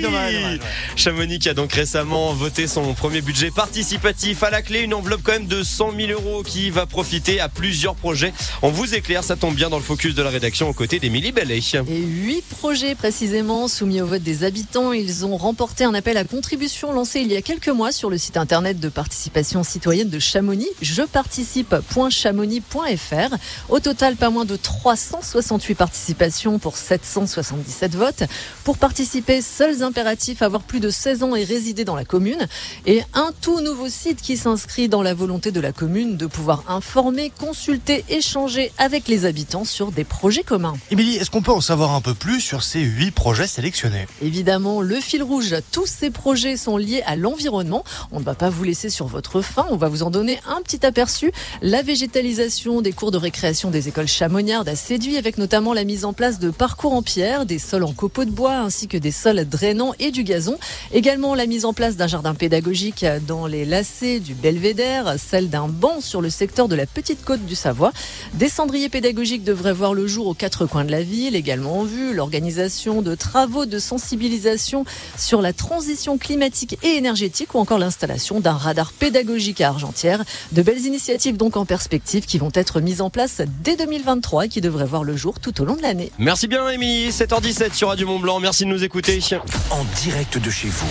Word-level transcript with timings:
dommage. 0.00 0.60
Chamonix 0.96 1.38
qui 1.38 1.48
a 1.48 1.54
donc 1.54 1.72
récemment 1.72 2.34
voté 2.34 2.66
son 2.66 2.94
premier 2.94 3.20
budget 3.20 3.50
participatif. 3.50 4.42
À 4.42 4.50
la 4.50 4.62
clé, 4.62 4.80
une 4.80 4.94
enveloppe 4.94 5.22
quand 5.22 5.32
même 5.32 5.46
de 5.46 5.62
100 5.62 5.92
000 5.96 6.12
euros 6.12 6.42
qui 6.42 6.70
va 6.70 6.86
profiter 6.86 7.40
à 7.40 7.48
plusieurs 7.48 7.94
projets. 7.94 8.32
On 8.62 8.70
vous 8.70 8.94
éclaire, 8.94 9.24
ça 9.24 9.36
tombe 9.36 9.54
bien 9.54 9.70
dans 9.70 9.78
le 9.78 9.82
focus 9.82 10.14
de 10.14 10.22
la 10.22 10.30
rédaction 10.30 10.68
aux 10.68 10.72
côtés 10.72 10.98
d'Émilie 10.98 11.32
Bellet. 11.32 11.60
Et 11.74 12.00
huit 12.00 12.42
projets 12.42 12.94
précisément 12.94 13.68
soumis 13.68 14.00
au 14.00 14.06
vote 14.06 14.22
des 14.22 14.44
habitants. 14.44 14.92
Ils 14.92 15.26
ont 15.26 15.36
remporté 15.36 15.84
un 15.84 15.94
appel 15.94 16.16
à 16.16 16.24
contribution 16.24 16.92
lancé 16.92 17.20
il 17.20 17.32
y 17.32 17.36
a 17.36 17.42
quelques 17.42 17.68
mois 17.68 17.92
sur 17.92 18.10
le 18.10 18.18
site 18.18 18.36
internet 18.36 18.80
de 18.80 18.88
participation 18.88 19.62
citoyenne 19.62 20.08
de 20.08 20.18
Chamonix, 20.18 20.68
jeparticipe.chamonix.fr. 20.80 23.36
Au 23.68 23.80
total, 23.80 24.16
pas 24.16 24.30
moins 24.30 24.44
de 24.44 24.56
368 24.56 25.74
participations 25.74 26.58
pour 26.58 26.76
777 26.76 27.94
votes. 27.94 28.24
Pour 28.64 28.78
participer, 28.78 29.42
seuls 29.42 29.82
impératifs 29.90 30.40
avoir 30.42 30.62
plus 30.62 30.78
de 30.78 30.88
16 30.88 31.24
ans 31.24 31.34
et 31.34 31.42
résider 31.42 31.84
dans 31.84 31.96
la 31.96 32.04
commune. 32.04 32.46
Et 32.86 33.02
un 33.12 33.32
tout 33.40 33.60
nouveau 33.60 33.88
site 33.88 34.22
qui 34.22 34.36
s'inscrit 34.36 34.88
dans 34.88 35.02
la 35.02 35.14
volonté 35.14 35.50
de 35.50 35.60
la 35.60 35.72
commune 35.72 36.16
de 36.16 36.26
pouvoir 36.26 36.62
informer, 36.68 37.32
consulter, 37.36 38.04
échanger 38.08 38.70
avec 38.78 39.08
les 39.08 39.24
habitants 39.24 39.64
sur 39.64 39.90
des 39.90 40.04
projets 40.04 40.44
communs. 40.44 40.74
Émilie, 40.92 41.16
est-ce 41.16 41.30
qu'on 41.30 41.42
peut 41.42 41.50
en 41.50 41.60
savoir 41.60 41.92
un 41.94 42.00
peu 42.00 42.14
plus 42.14 42.40
sur 42.40 42.62
ces 42.62 42.80
huit 42.80 43.10
projets 43.10 43.48
sélectionnés? 43.48 44.06
Évidemment, 44.22 44.80
le 44.80 44.96
fil 45.00 45.24
rouge, 45.24 45.56
tous 45.72 45.86
ces 45.86 46.10
projets 46.10 46.56
sont 46.56 46.76
liés 46.76 47.02
à 47.04 47.16
l'environnement. 47.16 47.82
On 48.12 48.20
ne 48.20 48.24
va 48.24 48.34
pas 48.34 48.48
vous 48.48 48.62
laisser 48.62 48.90
sur 48.90 49.08
votre 49.08 49.42
faim, 49.42 49.66
on 49.70 49.76
va 49.76 49.88
vous 49.88 50.04
en 50.04 50.10
donner 50.10 50.38
un 50.46 50.62
petit 50.62 50.86
aperçu. 50.86 51.32
La 51.62 51.82
végétalisation 51.82 52.80
des 52.80 52.92
cours 52.92 53.10
de 53.10 53.18
récréation 53.18 53.70
des 53.70 53.88
écoles 53.88 54.06
chamonniardes 54.06 54.68
a 54.68 54.76
séduit 54.76 55.16
avec 55.16 55.36
notamment 55.36 55.74
la 55.74 55.82
mise 55.82 56.04
en 56.04 56.12
place 56.12 56.38
de 56.38 56.50
parcours 56.50 56.94
en 56.94 57.02
pierre, 57.02 57.44
des 57.44 57.58
sols 57.58 57.82
en 57.82 57.92
copeaux 57.92 58.24
de 58.24 58.30
bois 58.30 58.58
ainsi 58.58 58.86
que 58.86 58.96
des 58.96 59.10
sols 59.10 59.44
drainants 59.48 59.79
et 59.98 60.10
du 60.10 60.24
gazon. 60.24 60.58
Également 60.92 61.34
la 61.34 61.46
mise 61.46 61.64
en 61.64 61.72
place 61.72 61.96
d'un 61.96 62.06
jardin 62.06 62.34
pédagogique 62.34 63.04
dans 63.26 63.46
les 63.46 63.64
lacets 63.64 64.20
du 64.20 64.34
Belvédère, 64.34 65.14
celle 65.18 65.48
d'un 65.48 65.68
banc 65.68 66.00
sur 66.00 66.20
le 66.20 66.30
secteur 66.30 66.68
de 66.68 66.74
la 66.74 66.86
petite 66.86 67.24
côte 67.24 67.44
du 67.46 67.54
Savoie. 67.54 67.92
Des 68.34 68.48
cendriers 68.48 68.88
pédagogiques 68.88 69.44
devraient 69.44 69.72
voir 69.72 69.94
le 69.94 70.06
jour 70.06 70.26
aux 70.26 70.34
quatre 70.34 70.66
coins 70.66 70.84
de 70.84 70.90
la 70.90 71.02
ville, 71.02 71.34
également 71.34 71.80
en 71.80 71.84
vue 71.84 72.14
l'organisation 72.14 73.02
de 73.02 73.14
travaux 73.14 73.66
de 73.66 73.78
sensibilisation 73.78 74.84
sur 75.16 75.40
la 75.40 75.52
transition 75.52 76.18
climatique 76.18 76.78
et 76.82 76.96
énergétique 76.96 77.54
ou 77.54 77.58
encore 77.58 77.78
l'installation 77.78 78.40
d'un 78.40 78.52
radar 78.52 78.92
pédagogique 78.92 79.60
à 79.60 79.68
Argentière. 79.68 80.24
De 80.52 80.62
belles 80.62 80.84
initiatives 80.84 81.36
donc 81.36 81.56
en 81.56 81.64
perspective 81.64 82.26
qui 82.26 82.38
vont 82.38 82.52
être 82.54 82.80
mises 82.80 83.00
en 83.00 83.10
place 83.10 83.42
dès 83.62 83.76
2023 83.76 84.46
et 84.46 84.48
qui 84.48 84.60
devraient 84.60 84.84
voir 84.84 85.04
le 85.04 85.16
jour 85.16 85.40
tout 85.40 85.60
au 85.62 85.64
long 85.64 85.76
de 85.76 85.82
l'année. 85.82 86.12
Merci 86.18 86.48
bien, 86.48 86.68
Émilie. 86.68 87.10
7h17 87.10 87.74
sur 87.74 87.88
Radio 87.88 88.06
Mont 88.06 88.18
Blanc. 88.18 88.40
Merci 88.40 88.64
de 88.64 88.70
nous 88.70 88.84
écouter. 88.84 89.20
En 89.70 89.84
direct 90.02 90.38
de 90.38 90.50
chez 90.50 90.68
vous. 90.68 90.86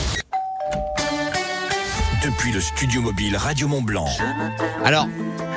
Depuis 2.23 2.52
le 2.52 2.59
studio 2.61 3.02
mobile 3.02 3.36
Radio 3.38 3.67
Mont 3.67 3.81
Blanc. 3.81 4.08
Alors, 4.83 5.08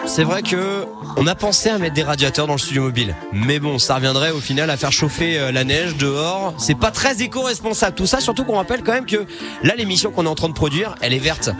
c'est 0.06 0.24
vrai 0.24 0.42
que 0.42 0.86
on 1.16 1.26
a 1.26 1.34
pensé 1.34 1.68
à 1.68 1.78
mettre 1.78 1.94
des 1.94 2.02
radiateurs 2.02 2.46
dans 2.46 2.54
le 2.54 2.58
studio 2.58 2.82
mobile, 2.82 3.14
mais 3.32 3.58
bon, 3.58 3.78
ça 3.78 3.96
reviendrait 3.96 4.30
au 4.30 4.40
final 4.40 4.70
à 4.70 4.76
faire 4.76 4.92
chauffer 4.92 5.38
euh, 5.38 5.52
la 5.52 5.64
neige 5.64 5.96
dehors. 5.96 6.54
C'est 6.58 6.74
pas 6.78 6.90
très 6.90 7.20
éco-responsable 7.22 7.94
tout 7.96 8.06
ça, 8.06 8.20
surtout 8.20 8.44
qu'on 8.44 8.56
rappelle 8.56 8.82
quand 8.82 8.92
même 8.92 9.06
que 9.06 9.26
là, 9.62 9.74
l'émission 9.76 10.10
qu'on 10.10 10.24
est 10.26 10.28
en 10.28 10.34
train 10.34 10.48
de 10.48 10.54
produire, 10.54 10.94
elle 11.00 11.12
est 11.12 11.18
verte. 11.18 11.50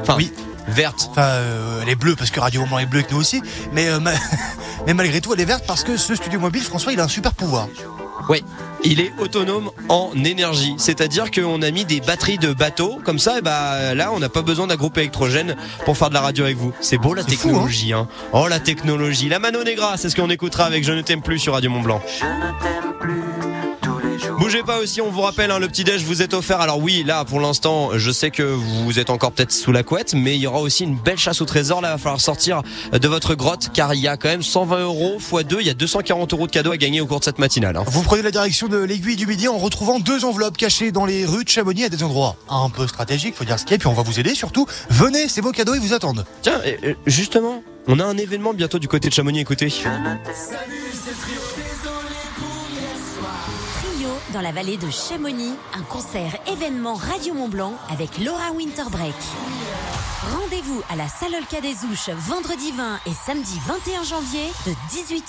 Enfin, 0.00 0.14
Oui. 0.16 0.32
verte. 0.68 1.08
Enfin, 1.10 1.22
euh, 1.22 1.80
elle 1.82 1.88
est 1.88 1.94
bleue 1.96 2.16
parce 2.16 2.30
que 2.30 2.40
Radio 2.40 2.60
Mont 2.62 2.66
Blanc 2.68 2.78
est 2.78 2.86
bleu 2.86 3.00
avec 3.00 3.10
nous 3.12 3.18
aussi, 3.18 3.40
mais, 3.72 3.88
euh, 3.88 4.00
ma- 4.00 4.12
mais 4.86 4.94
malgré 4.94 5.20
tout, 5.20 5.32
elle 5.34 5.40
est 5.40 5.44
verte 5.46 5.64
parce 5.66 5.82
que 5.84 5.96
ce 5.96 6.14
studio 6.14 6.38
mobile, 6.40 6.62
François, 6.62 6.92
il 6.92 7.00
a 7.00 7.04
un 7.04 7.08
super 7.08 7.32
pouvoir. 7.34 7.68
Oui, 8.28 8.44
il 8.84 9.00
est 9.00 9.12
autonome 9.18 9.70
en 9.88 10.10
énergie. 10.24 10.74
C'est-à-dire 10.78 11.30
qu'on 11.30 11.62
a 11.62 11.70
mis 11.70 11.84
des 11.84 12.00
batteries 12.00 12.38
de 12.38 12.52
bateau, 12.52 13.00
comme 13.04 13.18
ça, 13.18 13.38
et 13.38 13.42
bah 13.42 13.94
là, 13.94 14.12
on 14.12 14.18
n'a 14.18 14.28
pas 14.28 14.42
besoin 14.42 14.66
d'un 14.66 14.76
groupe 14.76 14.98
électrogène 14.98 15.56
pour 15.84 15.96
faire 15.96 16.08
de 16.08 16.14
la 16.14 16.20
radio 16.20 16.44
avec 16.44 16.56
vous. 16.56 16.72
C'est 16.80 16.98
beau 16.98 17.14
la 17.14 17.22
fou, 17.22 17.28
technologie, 17.30 17.92
hein. 17.92 18.08
Oh 18.32 18.48
la 18.48 18.60
technologie. 18.60 19.28
La 19.28 19.38
Mano 19.38 19.64
Negra, 19.64 19.96
c'est 19.96 20.10
ce 20.10 20.16
qu'on 20.16 20.30
écoutera 20.30 20.64
avec 20.64 20.84
Je 20.84 20.92
ne 20.92 21.02
t'aime 21.02 21.22
plus 21.22 21.38
sur 21.38 21.54
Radio 21.54 21.70
Mont 21.70 21.82
Blanc. 21.82 22.00
Bougez 24.38 24.62
pas 24.62 24.78
aussi, 24.78 25.00
on 25.00 25.10
vous 25.10 25.20
rappelle, 25.20 25.50
hein, 25.50 25.58
le 25.58 25.66
petit 25.66 25.82
déj 25.82 26.04
vous 26.04 26.22
est 26.22 26.32
offert. 26.32 26.60
Alors 26.60 26.78
oui, 26.78 27.02
là 27.04 27.24
pour 27.24 27.40
l'instant, 27.40 27.90
je 27.96 28.10
sais 28.12 28.30
que 28.30 28.44
vous 28.44 28.98
êtes 29.00 29.10
encore 29.10 29.32
peut-être 29.32 29.50
sous 29.52 29.72
la 29.72 29.82
couette, 29.82 30.14
mais 30.14 30.36
il 30.36 30.40
y 30.40 30.46
aura 30.46 30.60
aussi 30.60 30.84
une 30.84 30.96
belle 30.96 31.18
chasse 31.18 31.40
au 31.40 31.44
trésor. 31.44 31.80
Là, 31.80 31.88
il 31.88 31.92
va 31.92 31.98
falloir 31.98 32.20
sortir 32.20 32.62
de 32.92 33.08
votre 33.08 33.34
grotte, 33.34 33.70
car 33.74 33.94
il 33.94 34.00
y 34.00 34.06
a 34.08 34.16
quand 34.16 34.28
même 34.28 34.44
120 34.44 34.78
euros 34.80 35.16
x 35.18 35.44
2, 35.44 35.56
il 35.60 35.66
y 35.66 35.70
a 35.70 35.74
240 35.74 36.32
euros 36.32 36.46
de 36.46 36.52
cadeaux 36.52 36.70
à 36.70 36.76
gagner 36.76 37.00
au 37.00 37.06
cours 37.06 37.18
de 37.18 37.24
cette 37.24 37.40
matinale. 37.40 37.76
hein. 37.76 37.84
Vous 37.88 38.02
prenez 38.02 38.22
la 38.22 38.30
direction 38.30 38.68
de 38.68 38.78
l'aiguille 38.78 39.16
du 39.16 39.26
midi 39.26 39.48
en 39.48 39.58
retrouvant 39.58 39.98
deux 39.98 40.24
enveloppes 40.24 40.56
cachées 40.56 40.92
dans 40.92 41.04
les 41.04 41.26
rues 41.26 41.42
de 41.44 41.48
Chamonix 41.48 41.84
à 41.84 41.88
des 41.88 42.04
endroits 42.04 42.36
un 42.48 42.70
peu 42.70 42.86
stratégiques, 42.86 43.34
faut 43.34 43.44
dire 43.44 43.58
ce 43.58 43.64
qu'il 43.64 43.72
y 43.72 43.74
a, 43.74 43.78
puis 43.78 43.88
on 43.88 43.92
va 43.92 44.02
vous 44.02 44.20
aider 44.20 44.34
surtout. 44.36 44.66
Venez, 44.88 45.26
c'est 45.28 45.40
vos 45.40 45.50
cadeaux, 45.52 45.74
ils 45.74 45.80
vous 45.80 45.94
attendent. 45.94 46.24
Tiens, 46.42 46.60
et, 46.64 46.90
et, 46.90 46.96
justement, 47.06 47.62
on 47.88 47.98
a 47.98 48.04
un 48.04 48.16
événement 48.16 48.54
bientôt 48.54 48.78
du 48.78 48.86
côté 48.86 49.08
de 49.08 49.14
Chamonix, 49.14 49.40
écoutez. 49.40 49.68
Trio 49.68 49.90
dans 54.32 54.40
la 54.40 54.52
vallée 54.52 54.76
de 54.76 54.90
Chamonix, 54.90 55.54
un 55.74 55.82
concert 55.82 56.38
événement 56.46 56.94
Radio 56.94 57.34
Mont 57.34 57.48
Blanc 57.48 57.74
avec 57.90 58.18
Laura 58.18 58.52
Winterbreak. 58.52 59.14
Rendez-vous 60.34 60.82
à 60.90 60.96
la 60.96 61.08
salle 61.08 61.34
Olca 61.34 61.60
des 61.60 61.84
Ouches 61.84 62.10
vendredi 62.10 62.72
20 62.72 63.00
et 63.06 63.12
samedi 63.14 63.58
21 63.66 64.02
janvier 64.04 64.46
de 64.66 64.72
18h 64.90 65.22